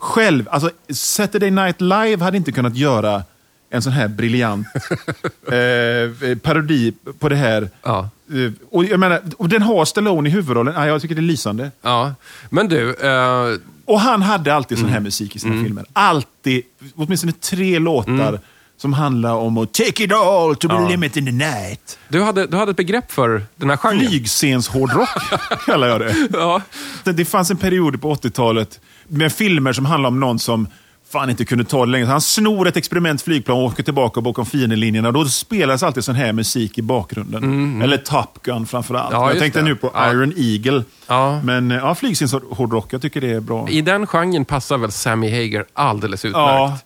[0.00, 0.48] själv.
[0.50, 3.22] Alltså, Saturday Night Live hade inte kunnat göra
[3.70, 4.66] en sån här briljant
[5.48, 7.70] eh, parodi på det här.
[7.82, 8.08] Ja.
[8.30, 10.74] Eh, och, jag menar, och den har Stallone i huvudrollen.
[10.76, 11.70] Ja, jag tycker det är lysande.
[11.82, 12.14] Ja.
[12.50, 15.84] Men du, eh, Och han hade alltid sån här musik i sina filmer.
[15.92, 16.62] Alltid,
[16.96, 18.40] åtminstone tre låtar
[18.78, 21.98] som handlar om att take it all to the limit in the night.
[22.08, 24.08] du, hade, du hade ett begrepp för den här genren.
[24.08, 25.08] Flygscenshårdrock
[25.66, 26.14] kallar jag det.
[26.32, 26.62] Ja.
[27.04, 30.66] Det- Det fanns en period på 80-talet med filmer som handlar om någon som
[31.12, 32.06] fan inte kunde ta det längre.
[32.06, 35.12] Han snor ett experimentflygplan och åker tillbaka bakom fiendelinjerna.
[35.12, 37.82] Då spelas alltid sån här musik i bakgrunden.
[37.82, 39.12] Eller Top Gun framförallt.
[39.12, 39.64] Ja, jag tänkte det.
[39.64, 40.10] nu på Ja.
[40.10, 40.82] Iron Eagle.
[41.06, 41.40] Ja.
[41.42, 43.68] Men eh, ja, flygscenshårdrock, jag tycker det är bra.
[43.68, 46.46] I den genren passar väl Sammy Hager alldeles utmärkt.
[46.46, 46.78] Ja.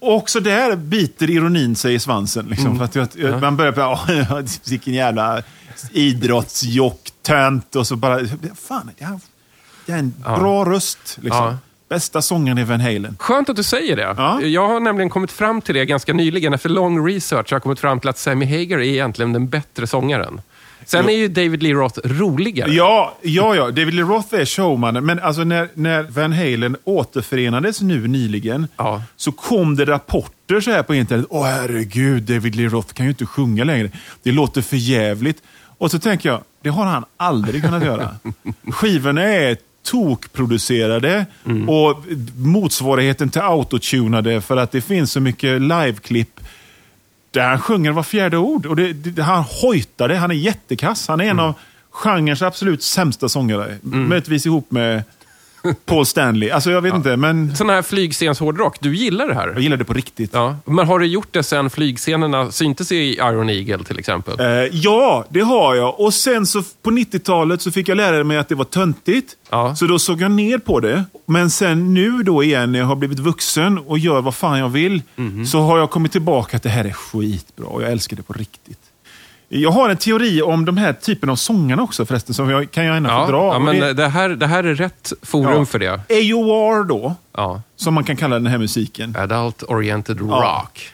[0.00, 2.46] Och också där biter ironin sig i svansen.
[2.46, 3.80] Liksom, för att, att Man börjar på,
[4.28, 5.42] ja, vilken jävla
[5.92, 8.20] idrottsjock-tönt och så bara,
[8.68, 9.20] fan, jag,
[9.86, 11.18] jag är en bra röst.
[11.20, 11.56] Liksom.
[11.88, 13.16] Bästa sångaren i Van Halen.
[13.18, 14.14] Skönt att du säger det.
[14.16, 14.40] Ja.
[14.42, 16.54] Jag har nämligen kommit fram till det ganska nyligen.
[16.54, 19.86] Efter lång research har jag kommit fram till att Sammy Hager är egentligen den bättre
[19.86, 20.40] sångaren.
[20.84, 22.70] Sen är ju David Lee Roth roligare.
[22.72, 23.64] Ja, ja, ja.
[23.66, 25.06] David Lee Roth är showmannen.
[25.06, 29.02] Men alltså när, när Van Halen återförenades nu nyligen Ja.
[29.16, 31.26] så kom det rapporter så här på internet.
[31.30, 33.90] Åh herregud, David Lee Roth kan ju inte sjunga längre.
[34.22, 35.42] Det låter för jävligt.
[35.78, 38.16] Och så tänker jag, det har han aldrig kunnat göra.
[38.70, 39.56] Skivorna är
[39.90, 41.26] tokproducerade
[41.68, 42.04] och
[42.36, 46.40] motsvarigheten till autotunade för att det finns så mycket liveklipp
[47.30, 48.66] där han sjunger var fjärde ord.
[48.66, 50.16] Och det, det, han hojtar det.
[50.16, 51.08] Han är jättekass.
[51.08, 51.54] Han är en av
[51.90, 53.78] genrens absolut sämsta sångare.
[53.82, 55.02] Möjligtvis ihop med
[55.86, 56.50] Paul Stanley.
[56.50, 59.58] Alltså jag vet inte, men Sån här flygstenshårdrock, du gillar det jag här?
[59.60, 60.30] gillar det på riktigt.
[60.34, 60.56] Ja.
[60.64, 64.40] Men har du gjort det sen flygscenerna syntes i Iron Eagle till exempel?
[64.40, 66.00] Eh, ja, det har jag.
[66.00, 69.32] Och sen så på 90-talet så fick jag lära mig att det var töntigt.
[69.50, 69.76] Ja.
[69.76, 71.04] Så då såg jag ner på det.
[71.26, 74.68] Men sen nu då igen när jag har blivit vuxen och gör vad fan jag
[74.68, 75.02] vill.
[75.16, 75.46] Mhm.
[75.46, 78.32] Så har jag kommit tillbaka att det här är skitbra och jag älskar det på
[78.32, 78.78] riktigt.
[79.48, 82.84] Jag har en teori om de här typen av sångarna också förresten, som jag, kan
[82.84, 83.46] jag gärna Ja, få dra.
[83.52, 85.64] ja, men det, det, här, det här är rätt forum Ja.
[85.64, 85.90] för det.
[85.92, 87.62] AOR då, Ja.
[87.76, 89.16] som man kan kalla den här musiken.
[89.18, 90.20] Adult Oriented.
[90.20, 90.90] Rock.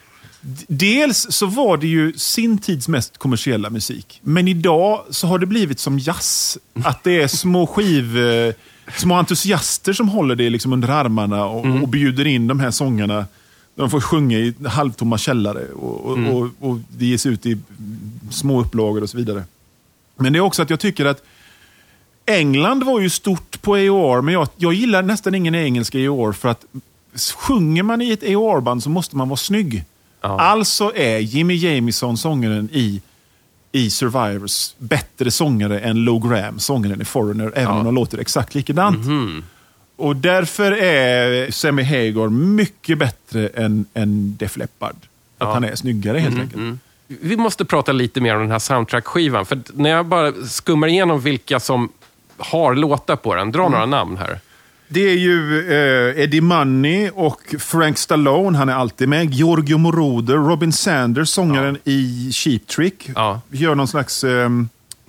[0.68, 4.20] Dels så var det ju sin tids mest kommersiella musik.
[4.22, 6.58] Men idag så har det blivit som jazz.
[6.84, 8.18] Att det är små skiv...
[8.18, 8.54] eh,
[8.96, 13.26] Små entusiaster som håller det liksom under armarna och, och bjuder in de här sångarna.
[13.74, 17.58] De får sjunga i halvtomma källare och, och, och, och det ges ut i
[18.30, 19.44] små upplagor och så vidare.
[20.16, 21.22] Men det är också att jag tycker att
[22.26, 26.48] England var ju stort på AOR, men jag, jag gillar nästan ingen engelska AOR för
[26.48, 26.64] att
[27.34, 29.84] sjunger man i ett AOR-band så måste man vara snygg.
[30.20, 30.40] Ja.
[30.40, 33.02] Alltså är Jimmy Jamison, sångaren i,
[33.72, 38.54] i Survivors, bättre sångare än Lou Graham, sångaren i Foreigner, även om de låter exakt
[38.54, 39.06] likadant.
[39.96, 44.96] Och därför är Sammy Hagar mycket bättre än, än Def Leppard.
[45.38, 46.78] Att han är snyggare helt enkelt.
[47.06, 49.46] Vi måste prata lite mer om den här soundtrack-skivan.
[49.46, 51.88] För när jag bara skummar igenom vilka som
[52.36, 54.38] har låtar på den, dra några namn här.
[54.88, 59.34] Det är ju eh, Eddie Money och Frank Stallone, han är alltid med.
[59.34, 63.10] Giorgio Moroder, Robin Sanders, sångaren i Cheap Trick.
[63.14, 63.40] Ja.
[63.50, 64.48] Gör någon slags eh,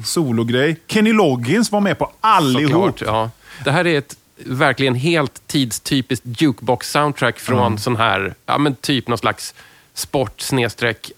[0.03, 0.77] sologrej.
[0.87, 2.71] Kenny Loggins var med på allihop.
[2.71, 3.29] Såklart, ja.
[3.63, 9.17] Det här är ett verkligen helt tidstypiskt jukebox-soundtrack från sån här, ja men typ någon
[9.17, 9.53] slags
[9.93, 10.43] sport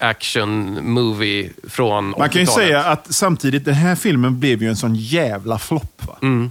[0.00, 2.66] action movie från Man kan ju 80-talet.
[2.68, 6.02] säga att samtidigt, den här filmen blev ju en sån jävla flopp.
[6.22, 6.50] Mm.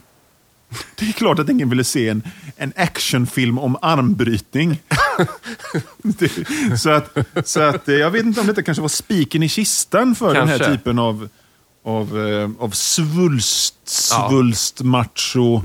[0.95, 2.23] Det är klart att ingen ville se en,
[2.57, 4.81] en actionfilm om armbrytning.
[6.77, 10.15] så att, så att, eh, jag vet inte om detta kanske var spiken i kistan
[10.15, 10.77] för den här Kanske.
[10.77, 11.29] typen av,
[11.83, 13.73] av, eh, av svulst,
[14.11, 14.19] Ja.
[14.21, 14.29] Mhm.
[14.29, 15.61] svulst, macho.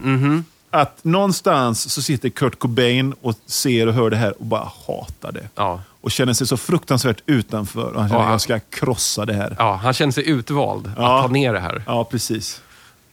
[0.75, 5.33] Att någonstans så sitter Kurt Cobain och ser och hör det här och bara hatar
[5.33, 5.49] det.
[5.55, 5.81] Ja.
[6.01, 7.93] Och känner sig så fruktansvärt utanför.
[7.95, 9.57] Och han känner Ja, att han- jag ska krossa det här.
[9.59, 11.17] Ja, han känner sig utvald Ja.
[11.19, 11.83] att ta ner det här.
[11.87, 12.61] Ja, precis.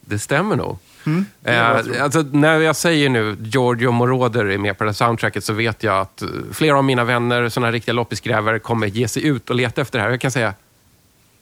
[0.00, 0.78] Det stämmer nog.
[1.06, 1.96] Mm, jag tror.
[1.96, 5.52] eh, alltså, när jag säger nu Giorgio Moroder är med på det här soundtracket så
[5.52, 9.50] vet jag att eh, flera av mina vänner, såna riktiga loppisgrävare, kommer ge sig ut
[9.50, 10.10] och leta efter det här.
[10.10, 10.54] Jag kan säga,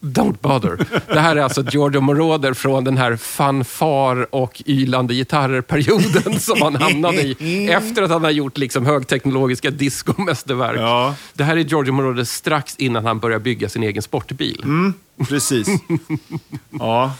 [0.00, 0.86] don't bother.
[1.06, 6.74] Det här är alltså Giorgio Moroder från den här fanfar och ylande gitarrer-perioden som han
[6.74, 10.80] hamnade i efter att han har gjort liksom högteknologiska diskomästerverk.
[10.80, 11.14] Ja.
[11.32, 14.64] Det här är Giorgio Moroder strax innan han börjar bygga sin egen sportbil.
[15.28, 15.68] Precis.
[16.70, 17.12] ja.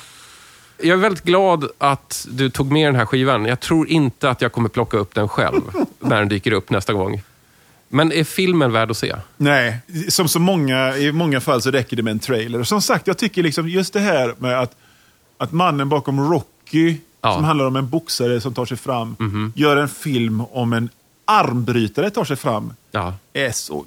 [0.83, 3.47] Jag är väldigt glad att du tog med den här skivan.
[3.47, 5.61] Jag tror inte att jag kommer plocka upp den själv
[6.01, 7.23] när den dyker upp nästa gång.
[7.89, 9.17] Men är filmen värd att se?
[9.37, 12.63] Nej, som så många, i många fall så räcker det med en trailer.
[12.63, 14.77] Som sagt, jag tycker liksom just det här med att,
[15.39, 17.35] att mannen bakom Rocky, Ja.
[17.35, 19.17] som handlar om en boxare som tar sig fram,
[19.55, 20.89] gör en film om en
[21.25, 23.15] armbrytare tar sig fram, Ja.
[23.33, 23.85] är så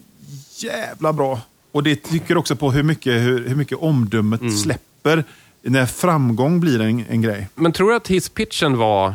[0.58, 1.40] jävla bra.
[1.72, 4.58] Och det tycker också på hur mycket, hur, hur mycket omdömet Mm.
[4.58, 5.24] släpper
[5.62, 7.48] när framgång blir en, en grej.
[7.56, 9.14] Men tror du att hisspitchen var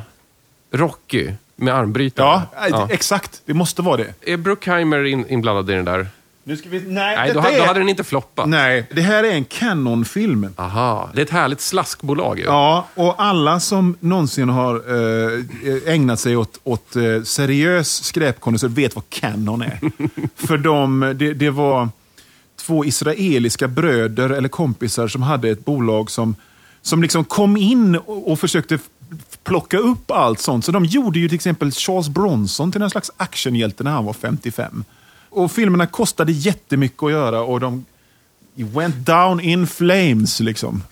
[0.72, 2.42] Rocky med armbrytare?
[2.70, 3.42] Ja, exakt.
[3.46, 4.32] Det måste vara det.
[4.32, 6.06] Är Bruckheimer in, inblandad i den där?
[6.44, 8.48] Nu ska vi, nej, Nej, då, ha- då är- hade den inte floppat.
[8.48, 10.48] Nej, det här är en Canon-film.
[10.56, 12.44] Aha, det är ett härligt slaskbolag ju.
[12.44, 18.94] Ja, och alla som någonsin har eh, ägnat sig åt, åt eh, seriös skräpkondensör vet
[18.94, 19.78] vad Canon är.
[20.46, 21.88] För de, det, det var
[22.60, 26.34] två israeliska bröder eller kompisar som hade ett bolag som,
[26.82, 28.78] som liksom kom in och, och försökte
[29.44, 30.64] plocka upp allt sånt.
[30.64, 34.12] Så de gjorde ju till exempel Charles Bronson till en slags actionhjälte när han var
[34.12, 34.84] 55.
[35.30, 37.84] Och filmerna kostade jättemycket att göra och de
[38.54, 40.40] went down in flames.
[40.40, 40.82] liksom.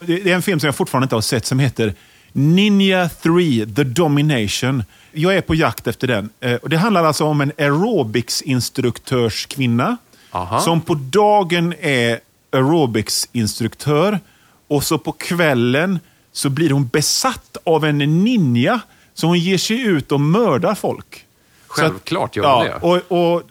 [0.00, 1.94] Det är en film som jag fortfarande inte har sett som heter
[2.32, 4.84] Ninja 3, The Domination.
[5.12, 6.30] Jag är på jakt efter den.
[6.40, 9.96] Eh, Det handlar alltså om en aerobicsinstruktörskvinna
[10.30, 10.60] Aha.
[10.60, 12.20] som på dagen är
[12.52, 14.20] aerobicsinstruktör
[14.68, 15.98] och så på kvällen
[16.32, 18.80] så blir hon besatt av en ninja.
[19.14, 21.26] Så hon ger sig ut och mördar folk.
[21.68, 23.02] Att- Självklart gör hon ja, det.
[23.10, 23.42] Och, och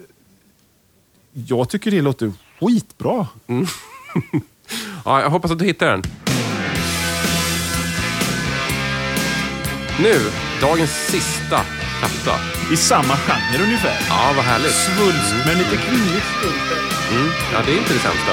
[1.34, 3.28] jag tycker det låter skitbra.
[5.06, 6.04] Ja, jag hoppas att du hittar den.
[10.00, 10.20] Nu,
[10.62, 11.60] dagens sista
[12.00, 12.40] platta.
[12.74, 13.98] I samma genre ungefär.
[14.10, 14.72] Ja, vad härligt.
[14.72, 16.56] Svulst, men lite kvinnligt stund.
[17.12, 17.30] Mm.
[17.54, 18.32] Ja, det är inte det sämsta.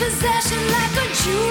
[0.00, 1.49] Possession like a jewel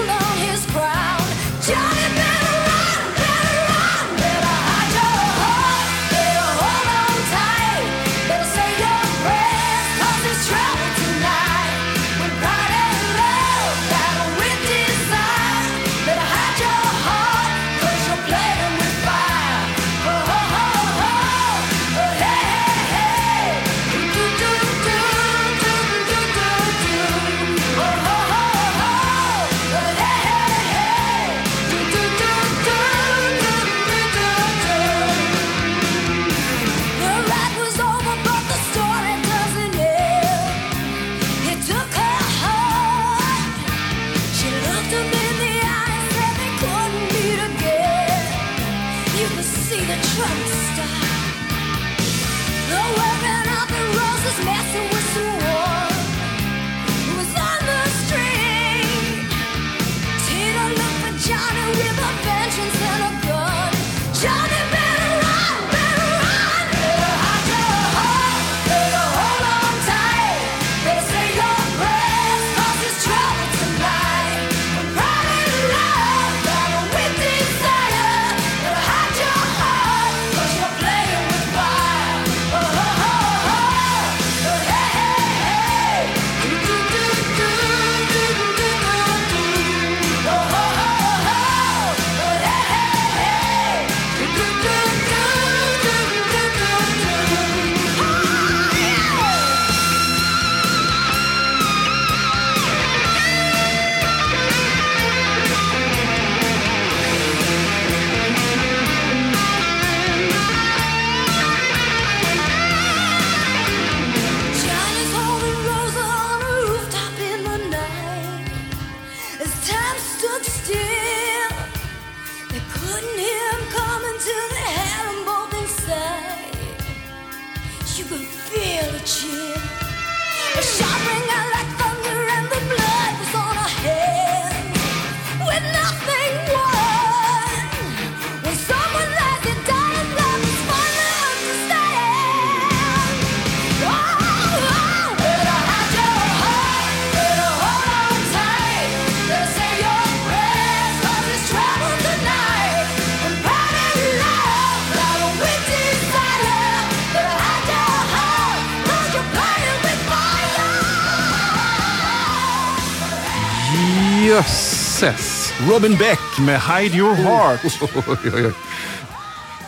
[165.70, 167.60] Robin Beck med Hide Your Heart.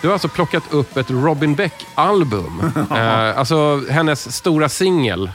[0.01, 2.73] Du har alltså plockat upp ett Robin Beck-album.
[2.91, 5.31] eh, alltså hennes stora singel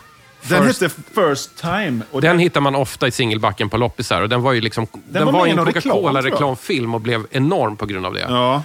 [0.47, 2.01] Den hette First Time.
[2.11, 4.21] Och Den hittar man ofta i singelbacken på loppisar.
[4.21, 5.65] Och den var ju liksom, den, var var, i i en.
[5.65, 8.25] Coca-Cola-reklamfilm och blev enorm på grund av det.
[8.29, 8.63] Ja.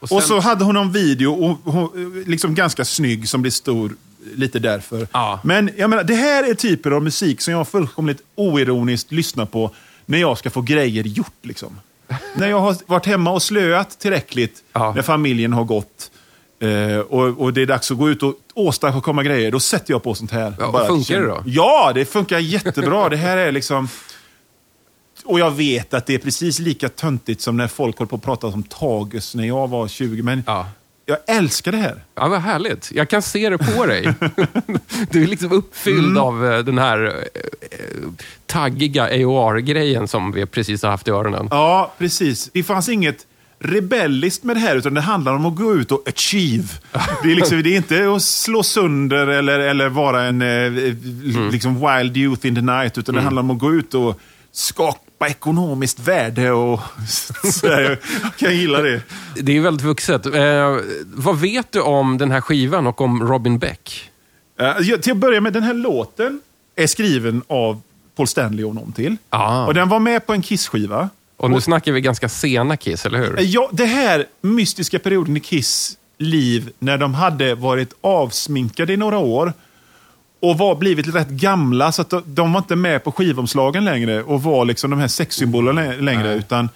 [0.00, 3.50] Och Och, sen- så hade hon en video, och, hon, liksom ganska snygg, som blev
[3.50, 3.92] stor
[4.34, 5.08] lite därför.
[5.12, 5.40] Ja.
[5.44, 9.70] Men jag menar, det här är typer av musik som jag fullkomligt oironiskt lyssnar på
[10.12, 11.32] när jag ska få grejer gjort.
[11.42, 11.80] Liksom.
[12.34, 14.92] när jag har varit hemma och slöat tillräckligt, Ja.
[14.94, 16.10] när familjen har gått,
[16.60, 20.02] eh, och, och det är dags att gå ut och åstadkomma grejer, då sätter jag
[20.02, 20.54] på sånt här.
[20.58, 21.42] Ja, och Bara funkar det då?
[21.46, 23.08] Ja, det funkar jättebra.
[23.08, 23.88] det här är liksom...
[25.24, 28.22] Och jag vet att det är precis lika töntigt som när folk håller på att
[28.22, 30.22] prata om Tagus när jag var 20.
[30.22, 30.66] Men Ja.
[31.06, 32.04] Jag älskar det här.
[32.14, 32.90] Ja, vad härligt.
[32.94, 34.14] Jag kan se det på dig.
[35.10, 36.22] Du är liksom uppfylld Mm.
[36.22, 37.78] av eh, den här eh,
[38.46, 41.48] taggiga AOR-grejen som vi precis har haft i öronen.
[41.50, 42.50] Ja, precis.
[42.52, 43.26] Det fanns inget
[43.58, 46.68] rebelliskt med det här, utan det handlar om att gå ut och achieve.
[47.22, 50.72] Det är, liksom, det är inte att slå sönder eller, eller vara en eh,
[51.52, 54.20] liksom wild youth in the night, utan det handlar om att gå ut och
[55.22, 56.52] skapa ekonomiskt värde.
[56.52, 56.80] Och,
[57.52, 59.02] så här, jag kan gilla det.
[59.36, 60.26] Det är väldigt vuxet.
[60.26, 64.10] Eh, vad vet du om den här skivan och om Robin Beck?
[64.60, 66.40] Eh, till att börja med, den här låten
[66.76, 67.80] är skriven av
[68.16, 69.16] Paul Stanley och någon till.
[69.30, 69.66] Ah.
[69.66, 71.08] Och den var med på en Kiss-skiva.
[71.36, 73.38] Och nu snackar vi ganska sena Kiss, eller hur?
[73.38, 78.96] Eh, Ja, det här mystiska perioden i Kiss liv, när de hade varit avsminkade i
[78.96, 79.52] några år
[80.42, 84.42] och var blivit rätt gamla, så att de, var inte med på skivomslagen längre och
[84.42, 86.68] var liksom de här sexsymbolerna lä- längre, utan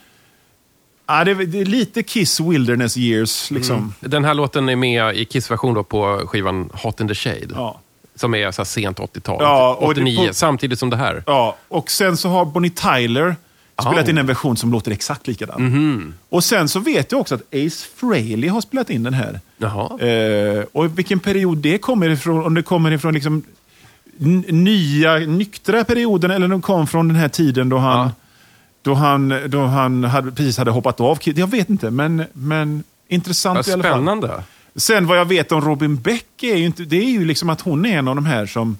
[1.06, 3.50] ja, det, är- lite Kiss Wilderness years.
[3.50, 3.94] Liksom.
[4.00, 7.48] Den här låten är med i Kiss-version på skivan Hot in the Shade.
[7.54, 7.80] Ja.
[8.14, 9.36] Som är så sent 80-tal.
[9.40, 11.22] Ja, och det- 89, på- samtidigt som det här.
[11.26, 13.36] Ja, och sen så har Bonnie Tyler
[13.80, 14.10] spelat Ah.
[14.10, 16.14] in en version som låter exakt likadan.
[16.28, 19.40] Och sen så vet jag också att Ace Frehley har spelat in den här.
[20.00, 23.42] Eh, och vilken period det kommer ifrån, om det kommer ifrån liksom
[24.18, 28.10] nya, nyktra perioden eller de kom från den här tiden då han, Ja.
[28.82, 31.18] då han, då han hade, precis hade hoppat av.
[31.24, 33.92] Jag vet inte, men, men intressant Vad i alla fall.
[33.92, 34.42] spännande.
[34.76, 37.60] Sen vad jag vet om Robin Beck är ju, inte, det är ju liksom att
[37.60, 38.78] hon är en av de här som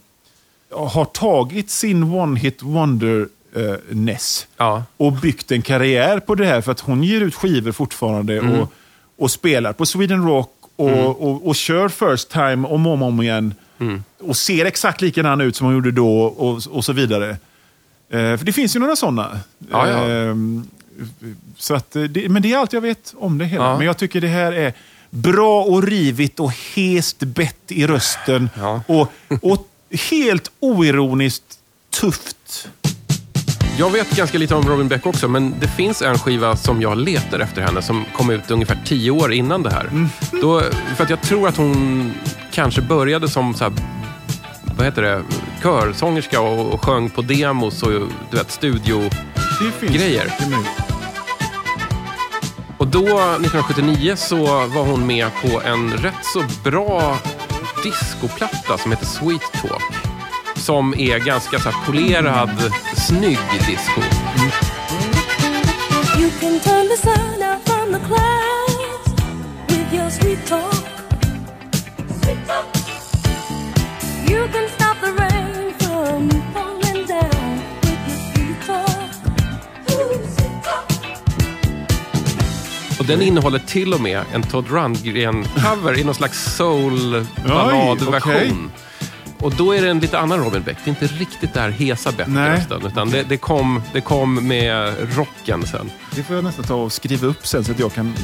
[0.71, 4.83] har tagit sin one-hit wonder-ness Ja.
[4.97, 6.61] och byggt en karriär på det här.
[6.61, 8.61] För att hon ger ut skivor fortfarande Mm.
[8.61, 8.73] och,
[9.19, 13.23] och spelar på Sweden Rock och, och, och kör First Time om och om, om
[13.23, 13.55] igen.
[13.79, 14.03] Mm.
[14.19, 17.31] Och ser exakt likadan ut som hon gjorde då och, och så vidare.
[18.09, 19.41] Eh, för det finns ju några sådana.
[19.71, 20.09] Ja, ja.
[20.09, 20.69] Ehm,
[21.57, 23.65] så att, eh, det, men det är allt jag vet om det hela.
[23.65, 23.77] Ja.
[23.77, 24.75] Men jag tycker det här är
[25.11, 28.51] bra och rivigt och hest bett i rösten.
[28.87, 29.13] Och,
[29.43, 29.69] och
[30.11, 31.59] helt oironiskt
[31.91, 32.69] tufft.
[33.79, 36.99] Jag vet ganska lite om Robin Beck också, men det finns en skiva som jag
[36.99, 39.85] letar efter henne som kom ut ungefär tio år innan det här.
[39.85, 40.09] Mm.
[40.31, 40.63] Då,
[40.97, 42.13] för att jag tror att hon
[42.53, 43.73] kanske började som så här,
[44.77, 45.23] vad heter det,
[45.63, 47.91] körsångerska och, och sjöng på demos och
[48.31, 49.03] du vet, studio.
[49.61, 50.35] Det finns Grejer.
[50.39, 50.71] Det är möjligt.
[52.79, 57.19] Och då, 1979, så var hon med på en rätt så bra
[57.83, 60.06] discoplatta som heter Sweet Talk.
[60.67, 64.01] Som är ganska så här polerad, snygg disco.
[66.19, 69.09] You can turn the sun out from the clouds
[69.69, 70.75] with your sweet talk.
[72.23, 72.67] Sweet talk.
[74.31, 79.11] You can stop the rain from falling down with your sweet talk.
[79.91, 80.91] Ooh, sweet talk.
[82.99, 88.17] Och den innehåller till och med en Todd Rundgren-cover i någon slags soul-balladversion.
[88.17, 88.53] okej.
[89.47, 90.77] Och då är det en lite annan Robin Beck.
[90.85, 94.49] Det är inte riktigt det här hesa Beck rösten, utan det, det, kom, det kom
[94.49, 95.91] med rocken sen.
[96.15, 98.15] Det får jag nästan ta och skriva upp sen så att jag kan...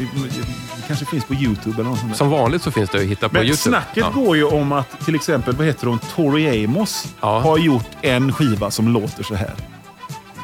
[0.76, 2.16] Det kanske finns på YouTube eller något sånt där.
[2.18, 3.56] Som vanligt så finns det att hitta på Men YouTube.
[3.56, 4.10] snacket Ja.
[4.14, 7.40] går ju om att till exempel, vad heter hon, Tori Amos Ja.
[7.40, 9.52] har gjort en skiva som låter så här.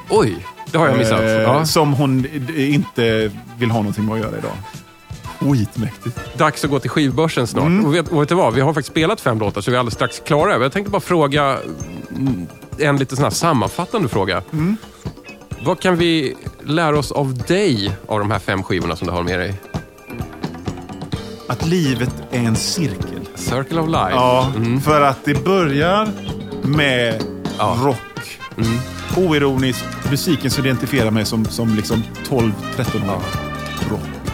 [0.09, 0.37] Oj,
[0.71, 1.21] det har jag missat.
[1.21, 1.65] Eh, Ja.
[1.67, 2.27] Som hon
[2.57, 4.53] inte vill ha någonting med att göra idag.
[5.41, 6.39] Skitmäktigt.
[6.39, 7.67] Dags att gå till skivbörsen snart.
[7.67, 7.85] Mm.
[7.87, 8.55] Och vet, och vet du vad?
[8.55, 10.63] Vi har faktiskt spelat fem låtar så vi är alldeles strax klara.
[10.63, 11.59] Jag tänkte bara fråga
[12.17, 12.47] mm,
[12.79, 14.43] en lite sån här sammanfattande fråga.
[14.53, 14.77] Mm.
[15.65, 16.35] Vad kan vi
[16.65, 19.55] lära oss av dig av de här fem skivorna som du har med dig?
[21.47, 23.21] Att livet är en cirkel.
[23.35, 24.11] Circle of Life.
[24.11, 24.53] Ja,
[24.85, 26.09] för att det börjar
[26.63, 27.39] med Mm.
[27.59, 27.73] Ja.
[27.75, 27.85] Mm.
[27.87, 28.39] rock.
[29.17, 33.15] Oironiskt, musiken som identifierar mig som, som liksom 12-13 år.
[33.15, 33.48] Rock.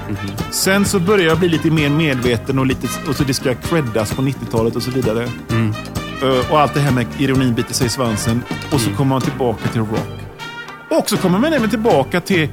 [0.08, 0.50] Mm-hmm.
[0.50, 4.12] Sen så börjar jag bli lite mer medveten och, lite, och så det ska creddas
[4.14, 5.28] på 90-talet och så vidare.
[5.50, 5.74] Mm.
[6.22, 8.42] Eh, Och allt det här med ironin biter sig i svansen.
[8.72, 10.08] Och så kommer man tillbaka till rock.
[10.90, 12.48] Och så kommer man även tillbaka till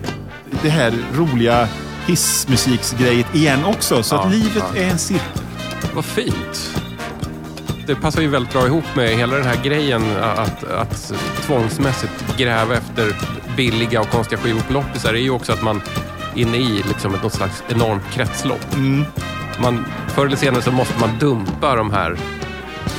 [0.63, 1.67] det här roliga
[2.07, 4.03] hissmusiksgrejet igen också.
[4.03, 4.81] Så Ja, att livet ja.
[4.81, 5.25] är en cirkel.
[5.93, 6.71] Vad fint.
[7.87, 11.13] det passar ju väldigt bra ihop med hela den här grejen att, att
[11.45, 13.15] tvångsmässigt gräva efter
[13.57, 15.13] billiga och konstiga skivor på loppisar.
[15.13, 15.81] Det är ju också att man
[16.35, 18.73] inne i liksom ett något slags enormt kretslopp.
[18.73, 19.05] Mm.
[19.61, 22.15] Man, förr eller senare så måste man dumpa de här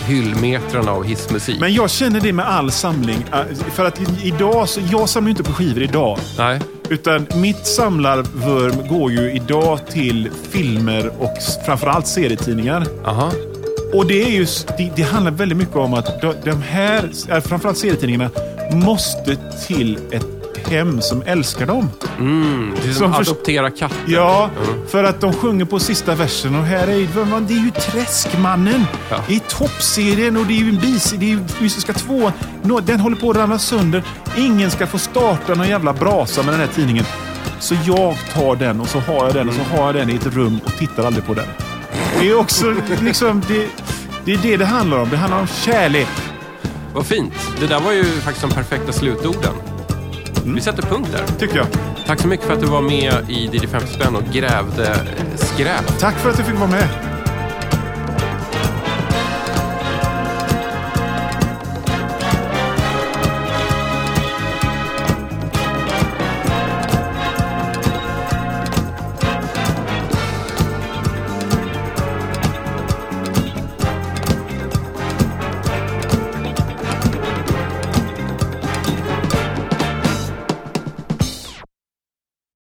[0.06, 1.60] hyllmetrarna av hissmusik.
[1.60, 3.24] Men jag känner det med all samling.
[3.32, 3.40] äh,
[3.72, 6.18] För att idag, så, jag samlar ju inte på skivor idag.
[6.38, 6.60] Nej.
[6.88, 12.86] Utan mitt samlarvurm går ju idag till filmer och framförallt serietidningar.
[13.04, 13.30] Aha.
[13.94, 17.10] Och det, är ju, s- det, det handlar väldigt mycket om att de, de här,
[17.30, 18.30] äh, framförallt serietidningarna,
[18.72, 20.26] måste till ett
[20.68, 21.90] hem som älskar dem.
[22.18, 23.96] Mm, det är som Som adoptera katter.
[24.06, 24.86] Ja, Mm.
[24.88, 27.06] för att de sjunger på sista versen och här är ju,
[27.48, 28.84] det är ju Träskmannen.
[29.10, 29.16] Ja.
[29.28, 32.32] Det är toppserien och det är ju en bis, det är ju Fysiska två.
[32.62, 34.02] Nå- Den håller på att ramla sönder.
[34.36, 37.04] Ingen ska få starta någon jävla brasa med den här tidningen.
[37.60, 40.14] Så jag tar den och så har jag den och så har jag den i
[40.14, 41.46] ett rum och tittar aldrig på den.
[42.20, 43.66] Det är också liksom, det,
[44.24, 45.10] det är det det handlar om.
[45.10, 46.08] Det handlar om kärlek.
[46.94, 47.34] Vad fint.
[47.60, 49.52] Det där var ju faktiskt de perfekta slutorden.
[50.42, 50.54] Mm.
[50.54, 51.38] Vi sätter punkt där.
[51.38, 51.66] Tycker jag.
[52.06, 55.36] Tack så mycket för att du var med i DJ 50 spänn och grävde eh,
[55.36, 55.98] skräp.
[56.00, 57.11] Tack för att du fick vara med.